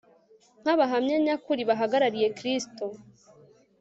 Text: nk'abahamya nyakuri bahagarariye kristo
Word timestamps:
nk'abahamya 0.61 1.17
nyakuri 1.25 1.61
bahagarariye 1.69 2.27
kristo 2.37 2.83